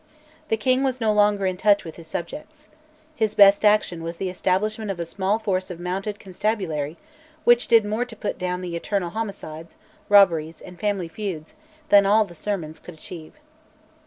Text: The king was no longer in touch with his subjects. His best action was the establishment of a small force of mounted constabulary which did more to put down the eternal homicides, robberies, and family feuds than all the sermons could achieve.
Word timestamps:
The 0.49 0.57
king 0.57 0.81
was 0.81 0.99
no 0.99 1.13
longer 1.13 1.45
in 1.45 1.57
touch 1.57 1.85
with 1.85 1.95
his 1.97 2.07
subjects. 2.07 2.69
His 3.15 3.35
best 3.35 3.63
action 3.63 4.01
was 4.01 4.17
the 4.17 4.31
establishment 4.31 4.89
of 4.89 4.99
a 4.99 5.05
small 5.05 5.37
force 5.37 5.69
of 5.69 5.79
mounted 5.79 6.17
constabulary 6.19 6.97
which 7.43 7.67
did 7.67 7.85
more 7.85 8.05
to 8.05 8.15
put 8.15 8.39
down 8.39 8.61
the 8.61 8.75
eternal 8.75 9.11
homicides, 9.11 9.75
robberies, 10.09 10.59
and 10.59 10.79
family 10.79 11.07
feuds 11.07 11.53
than 11.89 12.07
all 12.07 12.25
the 12.25 12.33
sermons 12.33 12.79
could 12.79 12.95
achieve. 12.95 13.33